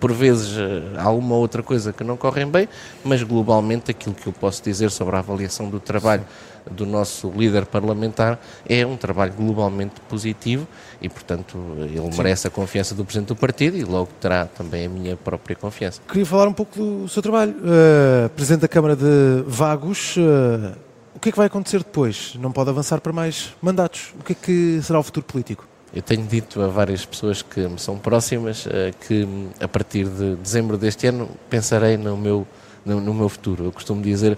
por 0.00 0.10
vezes 0.10 0.56
há 0.96 1.10
uma 1.10 1.34
outra 1.34 1.62
coisa 1.62 1.92
que 1.92 2.02
não 2.02 2.16
correm 2.16 2.46
bem, 2.46 2.66
mas 3.04 3.22
globalmente 3.22 3.90
aquilo 3.90 4.14
que 4.14 4.26
eu 4.26 4.32
posso 4.32 4.62
dizer 4.62 4.90
sobre 4.90 5.16
a 5.16 5.18
avaliação 5.18 5.68
do 5.68 5.78
trabalho 5.78 6.24
do 6.70 6.84
nosso 6.84 7.30
líder 7.30 7.66
parlamentar 7.66 8.38
é 8.68 8.84
um 8.84 8.96
trabalho 8.96 9.32
globalmente 9.32 10.00
positivo 10.08 10.66
e, 11.00 11.08
portanto, 11.08 11.58
ele 11.78 12.00
Sim. 12.00 12.16
merece 12.16 12.46
a 12.46 12.50
confiança 12.50 12.94
do 12.94 13.04
Presidente 13.04 13.28
do 13.28 13.36
Partido 13.36 13.76
e 13.76 13.84
logo 13.84 14.10
terá 14.20 14.46
também 14.46 14.86
a 14.86 14.88
minha 14.88 15.16
própria 15.16 15.54
confiança. 15.54 16.00
Queria 16.08 16.26
falar 16.26 16.48
um 16.48 16.52
pouco 16.52 16.78
do 16.78 17.08
seu 17.08 17.22
trabalho. 17.22 17.54
Uh, 17.58 18.28
Presidente 18.30 18.62
da 18.62 18.68
Câmara 18.68 18.96
de 18.96 19.44
Vagos, 19.46 20.16
uh, 20.16 20.76
o 21.14 21.20
que 21.20 21.28
é 21.28 21.32
que 21.32 21.38
vai 21.38 21.46
acontecer 21.46 21.78
depois? 21.78 22.34
Não 22.38 22.52
pode 22.52 22.70
avançar 22.70 23.00
para 23.00 23.12
mais 23.12 23.54
mandatos. 23.62 24.12
O 24.18 24.24
que 24.24 24.32
é 24.32 24.36
que 24.36 24.80
será 24.82 24.98
o 24.98 25.02
futuro 25.02 25.24
político? 25.24 25.66
Eu 25.94 26.02
tenho 26.02 26.26
dito 26.26 26.60
a 26.60 26.68
várias 26.68 27.06
pessoas 27.06 27.42
que 27.42 27.60
me 27.60 27.78
são 27.78 27.98
próximas 27.98 28.66
uh, 28.66 28.70
que 29.06 29.26
a 29.60 29.68
partir 29.68 30.08
de 30.08 30.36
dezembro 30.36 30.76
deste 30.76 31.06
ano 31.06 31.28
pensarei 31.48 31.96
no 31.96 32.16
meu, 32.16 32.46
no, 32.84 33.00
no 33.00 33.14
meu 33.14 33.28
futuro. 33.28 33.64
Eu 33.64 33.72
costumo 33.72 34.02
dizer 34.02 34.36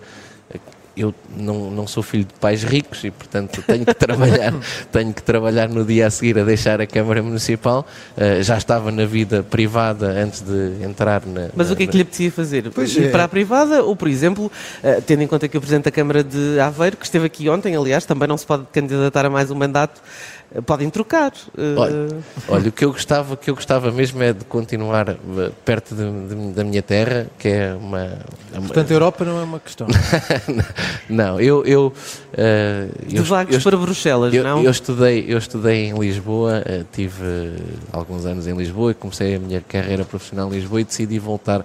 eu 0.99 1.14
não, 1.37 1.71
não 1.71 1.87
sou 1.87 2.02
filho 2.02 2.25
de 2.25 2.35
pais 2.35 2.62
ricos 2.62 3.05
e, 3.05 3.11
portanto, 3.11 3.62
tenho 3.67 3.87
que 3.87 3.95
trabalhar, 3.95 4.52
tenho 4.90 5.12
que 5.12 5.23
trabalhar 5.23 5.69
no 5.69 5.85
dia 5.85 6.07
a 6.07 6.11
seguir 6.11 6.38
a 6.38 6.45
deixar 6.45 6.81
a 6.81 6.87
Câmara 6.87 7.23
Municipal. 7.23 7.87
Uh, 8.17 8.43
já 8.43 8.59
estava 8.59 8.90
na 8.90 9.07
vida 9.07 9.43
privada 9.43 10.07
antes 10.09 10.40
de 10.40 10.83
entrar 10.83 11.25
na. 11.25 11.49
Mas 11.55 11.69
na, 11.69 11.75
o 11.75 11.76
que 11.76 11.85
é 11.85 11.87
que 11.87 11.97
lhe 11.97 12.02
apetecia 12.02 12.33
fazer? 12.33 12.71
Pois 12.71 12.95
Ir 12.97 13.07
é. 13.07 13.09
para 13.11 13.25
a 13.25 13.28
privada 13.28 13.83
ou, 13.83 13.95
por 13.95 14.09
exemplo, 14.09 14.47
uh, 14.47 15.02
tendo 15.02 15.23
em 15.23 15.26
conta 15.26 15.47
que 15.49 15.57
o 15.57 15.61
Presidente 15.61 15.85
da 15.85 15.90
Câmara 15.90 16.25
de 16.25 16.59
Aveiro, 16.61 16.97
que 16.97 17.05
esteve 17.05 17.26
aqui 17.26 17.49
ontem, 17.49 17.76
aliás, 17.76 18.05
também 18.05 18.28
não 18.28 18.37
se 18.37 18.47
pode 18.47 18.64
candidatar 18.73 19.25
a 19.25 19.31
mais 19.31 19.50
um 19.50 19.55
mandato, 19.55 20.00
podem 20.64 20.88
trocar. 20.90 21.33
Olha, 21.76 22.09
olha, 22.49 22.69
o 22.69 22.73
que 22.73 22.85
eu 22.85 22.93
gostava, 22.93 23.37
que 23.37 23.50
eu 23.50 23.55
gostava 23.55 23.90
mesmo 23.93 24.23
é 24.23 24.33
de 24.33 24.45
continuar 24.45 25.11
eh, 25.11 25.17
perto 25.64 25.95
de, 25.95 26.28
de, 26.28 26.52
da 26.52 26.64
minha 26.64 26.83
terra, 26.83 27.26
que 27.38 27.49
é 27.49 27.75
uma. 27.75 28.00
É 28.00 28.61
Portanto, 28.61 28.90
a 28.90 28.95
Europa 28.95 29.25
não 29.25 29.38
é 29.38 29.45
uma 29.45 29.61
questão. 29.61 29.87
não, 31.09 31.40
eu. 31.40 31.64
eu 31.64 31.92
uh, 32.33 33.07
de 33.07 33.21
vagos 33.21 33.54
eu, 33.54 33.61
para 33.61 33.76
Bruxelas, 33.76 34.33
eu, 34.33 34.45
não? 34.45 34.62
Eu 34.62 34.71
estudei, 34.71 35.25
eu 35.28 35.38
estudei 35.38 35.87
em 35.87 35.99
Lisboa, 35.99 36.62
uh, 36.66 36.85
tive 36.92 37.23
alguns 37.92 38.25
anos 38.26 38.47
em 38.47 38.57
Lisboa 38.57 38.92
e 38.92 38.95
comecei 38.95 39.35
a 39.35 39.38
minha 39.38 39.61
carreira 39.61 40.04
profissional 40.04 40.49
em 40.49 40.57
Lisboa 40.57 40.80
e 40.80 40.85
decidi 40.85 41.18
voltar 41.18 41.61
uh, 41.61 41.64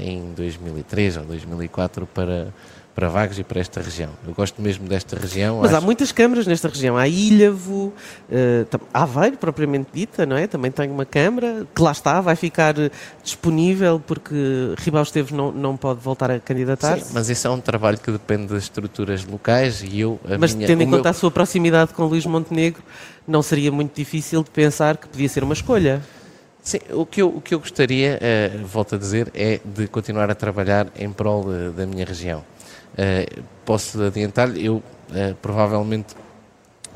em 0.00 0.32
2003 0.36 1.18
ou 1.18 1.24
2004 1.24 2.06
para 2.12 2.48
para 2.96 3.10
Vagos 3.10 3.38
e 3.38 3.44
para 3.44 3.60
esta 3.60 3.82
região. 3.82 4.08
Eu 4.26 4.32
gosto 4.32 4.60
mesmo 4.62 4.88
desta 4.88 5.18
região. 5.18 5.58
Mas 5.60 5.66
acho... 5.66 5.76
há 5.76 5.80
muitas 5.82 6.12
câmaras 6.12 6.46
nesta 6.46 6.66
região. 6.66 6.96
Há 6.96 7.06
Ilhavo, 7.06 7.92
uh, 8.30 8.80
Aveiro, 8.92 9.36
propriamente 9.36 9.90
dita, 9.92 10.24
não 10.24 10.34
é? 10.34 10.46
Também 10.46 10.70
tem 10.70 10.90
uma 10.90 11.04
câmara 11.04 11.66
que 11.74 11.82
lá 11.82 11.92
está, 11.92 12.22
vai 12.22 12.34
ficar 12.34 12.78
eh, 12.78 12.90
disponível 13.22 14.00
porque 14.04 14.34
Ribau 14.78 15.02
Esteves 15.02 15.30
não, 15.30 15.52
não 15.52 15.76
pode 15.76 16.00
voltar 16.00 16.30
a 16.30 16.40
candidatar. 16.40 16.98
Sim, 16.98 17.10
mas 17.12 17.28
isso 17.28 17.46
é 17.46 17.50
um 17.50 17.60
trabalho 17.60 17.98
que 17.98 18.10
depende 18.10 18.46
das 18.46 18.62
estruturas 18.62 19.26
locais 19.26 19.82
e 19.82 20.00
eu. 20.00 20.18
mas 20.40 20.54
minha, 20.54 20.66
tendo 20.66 20.82
em 20.82 20.86
conta 20.86 21.02
meu... 21.02 21.10
a 21.10 21.12
sua 21.12 21.30
proximidade 21.30 21.92
com 21.92 22.06
Luís 22.06 22.24
Montenegro, 22.24 22.82
não 23.28 23.42
seria 23.42 23.70
muito 23.70 23.94
difícil 23.94 24.42
de 24.42 24.48
pensar 24.48 24.96
que 24.96 25.06
podia 25.06 25.28
ser 25.28 25.44
uma 25.44 25.52
escolha. 25.52 26.02
Sim, 26.62 26.78
o 26.90 27.04
que 27.04 27.20
eu, 27.20 27.28
o 27.28 27.42
que 27.42 27.54
eu 27.54 27.60
gostaria, 27.60 28.18
uh, 28.18 28.66
volto 28.66 28.94
a 28.94 28.98
dizer, 28.98 29.30
é 29.34 29.60
de 29.62 29.86
continuar 29.86 30.30
a 30.30 30.34
trabalhar 30.34 30.88
em 30.98 31.12
prol 31.12 31.44
da 31.76 31.84
minha 31.84 32.04
região. 32.06 32.42
Uh, 32.96 33.42
posso 33.66 34.02
adiantar-lhe, 34.02 34.64
eu 34.64 34.76
uh, 34.76 34.82
provavelmente 35.42 36.14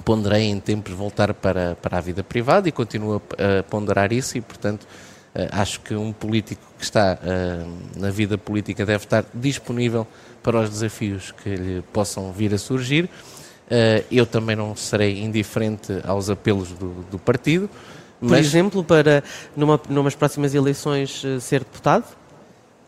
ponderei 0.02 0.44
em 0.44 0.58
tempos 0.58 0.94
voltar 0.94 1.34
para, 1.34 1.76
para 1.76 1.98
a 1.98 2.00
vida 2.00 2.24
privada 2.24 2.66
e 2.66 2.72
continuo 2.72 3.20
a, 3.36 3.58
a 3.58 3.62
ponderar 3.62 4.10
isso 4.10 4.38
e, 4.38 4.40
portanto, 4.40 4.84
uh, 4.84 5.48
acho 5.52 5.80
que 5.80 5.94
um 5.94 6.10
político 6.10 6.62
que 6.78 6.84
está 6.84 7.18
na 7.94 8.08
vida 8.08 8.38
política 8.38 8.86
deve 8.86 9.04
estar 9.04 9.26
disponível 9.34 10.06
para 10.42 10.58
os 10.58 10.70
desafios 10.70 11.30
que 11.30 11.54
lhe 11.54 11.82
possam 11.92 12.32
vir 12.32 12.54
a 12.54 12.58
surgir. 12.58 13.10
eu 14.10 14.24
também 14.24 14.56
não 14.56 14.74
serei 14.74 15.22
indiferente 15.22 16.00
aos 16.04 16.30
apelos 16.30 16.70
do, 16.70 17.04
do 17.10 17.18
partido. 17.18 17.68
Por 18.18 18.30
mas... 18.30 18.46
exemplo, 18.46 18.82
para 18.82 19.22
numa, 19.54 19.78
numas 19.90 20.14
próximas 20.14 20.54
eleições 20.54 21.22
ser 21.42 21.60
deputado? 21.60 22.06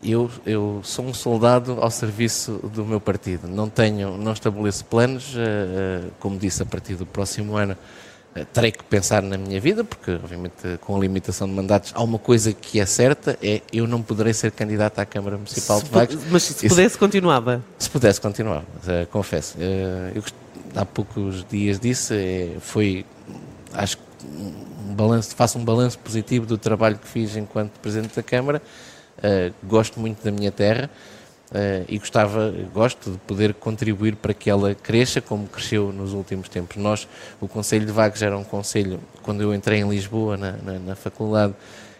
Eu, 0.03 0.29
eu 0.45 0.81
sou 0.83 1.05
um 1.05 1.13
soldado 1.13 1.77
ao 1.79 1.89
serviço 1.89 2.53
do 2.73 2.85
meu 2.85 2.99
partido. 2.99 3.47
Não 3.47 3.69
tenho, 3.69 4.17
não 4.17 4.33
estabeleço 4.33 4.85
planos, 4.85 5.33
uh, 5.35 6.11
como 6.19 6.37
disse, 6.37 6.61
a 6.61 6.65
partir 6.65 6.95
do 6.95 7.05
próximo 7.05 7.55
ano 7.55 7.77
uh, 8.35 8.45
terei 8.45 8.71
que 8.71 8.83
pensar 8.83 9.21
na 9.21 9.37
minha 9.37 9.59
vida, 9.59 9.83
porque 9.83 10.11
obviamente 10.11 10.77
com 10.81 10.95
a 10.95 10.99
limitação 10.99 11.47
de 11.47 11.53
mandatos 11.53 11.91
há 11.95 12.03
uma 12.03 12.19
coisa 12.19 12.53
que 12.53 12.79
é 12.79 12.85
certa, 12.85 13.37
é 13.41 13.61
eu 13.71 13.87
não 13.87 14.01
poderei 14.01 14.33
ser 14.33 14.51
candidato 14.51 14.99
à 14.99 15.05
Câmara 15.05 15.37
Municipal 15.37 15.79
se 15.79 15.85
de 15.85 15.91
Vagos. 15.91 16.17
Mas 16.29 16.43
se 16.43 16.53
pudesse, 16.67 16.87
Isso, 16.87 16.99
continuava? 16.99 17.63
Se 17.79 17.89
pudesse, 17.89 18.21
continuava, 18.21 18.65
confesso. 19.11 19.55
eu 20.13 20.23
há 20.75 20.85
poucos 20.85 21.45
dias 21.49 21.79
disse, 21.79 22.57
foi, 22.59 23.05
acho 23.73 23.97
que 23.97 24.03
um 24.93 24.95
balanço, 24.95 25.35
faço 25.35 25.57
um 25.57 25.65
balanço 25.65 25.97
positivo 25.99 26.45
do 26.45 26.57
trabalho 26.57 26.97
que 26.97 27.07
fiz 27.07 27.35
enquanto 27.35 27.71
Presidente 27.79 28.15
da 28.15 28.23
Câmara, 28.23 28.61
Uh, 29.19 29.53
gosto 29.63 29.99
muito 29.99 30.23
da 30.23 30.31
minha 30.31 30.51
terra 30.51 30.89
uh, 31.51 31.85
e 31.87 31.97
gostava, 31.97 32.53
gosto 32.73 33.11
de 33.11 33.17
poder 33.19 33.53
contribuir 33.53 34.15
para 34.15 34.33
que 34.33 34.49
ela 34.49 34.73
cresça 34.75 35.21
como 35.21 35.47
cresceu 35.47 35.91
nos 35.93 36.13
últimos 36.13 36.49
tempos. 36.49 36.77
Nós, 36.77 37.07
o 37.39 37.47
Conselho 37.47 37.85
de 37.85 37.91
Vagos 37.91 38.21
era 38.21 38.37
um 38.37 38.43
conselho, 38.43 38.99
quando 39.21 39.41
eu 39.41 39.53
entrei 39.53 39.79
em 39.79 39.89
Lisboa, 39.89 40.35
na, 40.35 40.51
na, 40.53 40.79
na 40.79 40.95
faculdade, 40.95 41.53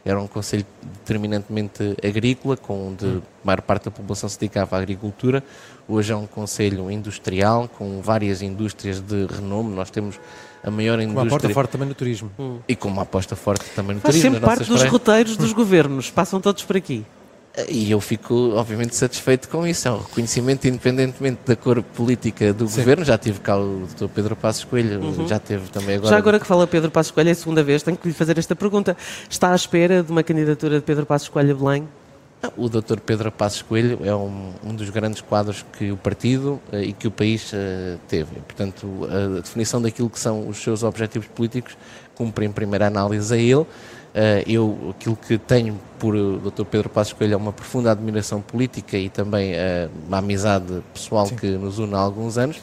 era 0.05 0.21
um 0.21 0.27
conselho 0.27 0.65
determinantemente 0.99 1.95
agrícola, 2.03 2.57
com 2.57 2.89
onde 2.89 3.05
a 3.05 3.21
maior 3.43 3.61
parte 3.61 3.85
da 3.85 3.91
população 3.91 4.27
se 4.27 4.37
dedicava 4.37 4.75
à 4.75 4.79
agricultura. 4.79 5.43
Hoje 5.87 6.11
é 6.11 6.15
um 6.15 6.27
conselho 6.27 6.91
industrial, 6.91 7.69
com 7.77 8.01
várias 8.01 8.41
indústrias 8.41 8.99
de 8.99 9.25
renome. 9.25 9.73
Nós 9.73 9.89
temos 9.89 10.19
a 10.61 10.69
maior 10.69 10.99
indústria. 10.99 11.13
Com 11.15 11.21
uma 11.21 11.27
aposta 11.27 11.49
forte 11.49 11.71
também 11.71 11.87
no 11.87 11.95
turismo. 11.95 12.31
Hum. 12.37 12.59
E 12.67 12.75
com 12.75 12.87
uma 12.89 13.03
aposta 13.03 13.35
forte 13.35 13.65
também 13.75 13.95
no 13.95 14.01
Faz 14.01 14.15
turismo. 14.15 14.35
sempre 14.35 14.45
parte 14.45 14.69
dos 14.69 14.83
roteiros 14.83 15.37
dos 15.37 15.53
governos, 15.53 16.09
passam 16.09 16.41
todos 16.41 16.63
por 16.63 16.75
aqui. 16.75 17.05
E 17.67 17.91
eu 17.91 18.01
fico, 18.01 18.33
obviamente, 18.55 18.95
satisfeito 18.95 19.47
com 19.47 19.65
isso. 19.67 19.87
É 19.87 19.91
um 19.91 19.99
reconhecimento, 19.99 20.67
independentemente 20.67 21.41
da 21.45 21.55
cor 21.55 21.83
política 21.83 22.51
do 22.51 22.67
Sim. 22.67 22.77
governo. 22.77 23.05
Já 23.05 23.15
tive 23.15 23.39
cá 23.39 23.55
o 23.55 23.87
Dr. 23.95 24.07
Pedro 24.07 24.35
Passos 24.35 24.63
Coelho, 24.63 24.99
uhum. 24.99 25.27
já 25.27 25.37
teve 25.37 25.69
também 25.69 25.95
agora. 25.95 26.09
Já 26.09 26.17
agora 26.17 26.39
que 26.39 26.47
fala 26.47 26.65
Pedro 26.65 26.89
Passos 26.89 27.11
Coelho, 27.11 27.29
é 27.29 27.31
a 27.31 27.35
segunda 27.35 27.61
vez, 27.61 27.83
tenho 27.83 27.95
que 27.95 28.07
lhe 28.07 28.13
fazer 28.13 28.39
esta 28.39 28.55
pergunta. 28.55 28.97
Está 29.29 29.51
à 29.51 29.55
espera 29.55 30.01
de 30.01 30.11
uma 30.11 30.23
candidatura 30.23 30.77
de 30.77 30.81
Pedro 30.81 31.05
Passos 31.05 31.29
Coelho 31.29 31.51
a 31.51 31.55
Belém? 31.55 31.87
O 32.57 32.67
Dr. 32.67 32.99
Pedro 32.99 33.31
Passos 33.31 33.61
Coelho 33.61 33.99
é 34.03 34.13
um, 34.13 34.51
um, 34.65 34.75
dos 34.75 34.89
grandes 34.89 35.21
quadros 35.21 35.63
que 35.77 35.91
o 35.91 35.97
partido 35.97 36.59
uh, 36.73 36.77
e 36.77 36.91
que 36.91 37.07
o 37.07 37.11
país 37.11 37.53
uh, 37.53 37.99
teve. 38.07 38.35
Portanto, 38.47 39.07
a 39.09 39.39
definição 39.39 39.81
daquilo 39.81 40.09
que 40.09 40.19
são 40.19 40.47
os 40.47 40.57
seus 40.57 40.83
objetivos 40.83 41.27
políticos 41.27 41.77
cumpre 42.15 42.45
em 42.45 42.51
primeira 42.51 42.87
análise 42.87 43.33
a 43.33 43.37
ele. 43.37 43.65
Uh, 44.13 44.43
eu, 44.45 44.95
aquilo 44.97 45.15
que 45.15 45.37
tenho 45.37 45.79
por 45.97 46.15
o 46.15 46.37
Dr. 46.37 46.65
Pedro 46.65 46.89
Passos 46.89 47.13
Coelho 47.13 47.33
é 47.33 47.37
uma 47.37 47.51
profunda 47.51 47.91
admiração 47.91 48.41
política 48.41 48.97
e 48.97 49.09
também 49.09 49.53
uma 50.07 50.19
amizade 50.19 50.83
pessoal 50.93 51.25
Sim. 51.25 51.35
que 51.35 51.47
nos 51.47 51.79
une 51.79 51.95
há 51.95 51.99
alguns 51.99 52.37
anos. 52.37 52.61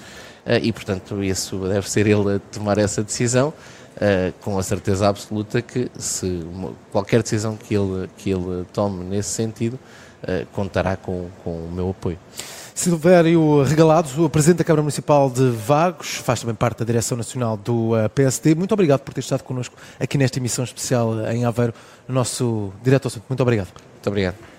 e, 0.62 0.72
portanto, 0.72 1.24
isso 1.24 1.58
deve 1.68 1.90
ser 1.90 2.06
ele 2.06 2.36
a 2.36 2.38
tomar 2.38 2.78
essa 2.78 3.02
decisão 3.02 3.52
uh, 3.96 4.32
com 4.40 4.58
a 4.58 4.62
certeza 4.62 5.08
absoluta 5.08 5.60
que 5.62 5.90
se 5.98 6.42
qualquer 6.90 7.22
decisão 7.22 7.56
que 7.56 7.74
ele, 7.74 8.08
que 8.16 8.30
ele 8.30 8.64
tome 8.72 9.04
nesse 9.04 9.30
sentido 9.30 9.74
uh, 10.22 10.46
contará 10.52 10.96
com, 10.96 11.28
com 11.44 11.50
o 11.50 11.70
meu 11.70 11.90
apoio. 11.90 12.18
Silvério 12.80 13.62
Regalado, 13.62 14.24
o 14.24 14.30
Presidente 14.30 14.58
da 14.60 14.64
Câmara 14.64 14.80
Municipal 14.80 15.28
de 15.28 15.50
Vagos, 15.50 16.14
faz 16.14 16.40
também 16.40 16.54
parte 16.54 16.78
da 16.78 16.84
Direção 16.86 17.14
Nacional 17.14 17.54
do 17.58 17.94
eh, 17.94 18.08
PSD. 18.08 18.54
Muito 18.54 18.72
obrigado 18.72 19.00
por 19.00 19.12
ter 19.12 19.20
estado 19.20 19.42
connosco 19.42 19.76
aqui 19.98 20.16
nesta 20.16 20.38
emissão 20.38 20.64
especial 20.64 21.28
em 21.28 21.44
Aveiro, 21.44 21.74
no 22.08 22.14
nosso 22.14 22.72
Direto 22.82 23.08
Assunto. 23.08 23.24
Muito 23.28 23.42
obrigado. 23.42 23.68
Muito 23.68 24.06
obrigado. 24.06 24.49